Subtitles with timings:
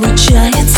[0.00, 0.77] получается.